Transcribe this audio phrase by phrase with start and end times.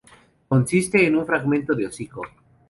[0.47, 2.23] Consiste en un fragmento de hocico.